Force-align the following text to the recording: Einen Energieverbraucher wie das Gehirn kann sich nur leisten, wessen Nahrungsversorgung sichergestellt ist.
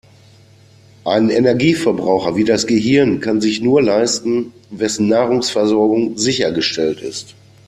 Einen 1.05 1.29
Energieverbraucher 1.29 2.35
wie 2.35 2.43
das 2.43 2.65
Gehirn 2.65 3.19
kann 3.19 3.39
sich 3.39 3.61
nur 3.61 3.83
leisten, 3.83 4.51
wessen 4.71 5.07
Nahrungsversorgung 5.07 6.17
sichergestellt 6.17 7.01
ist. 7.03 7.35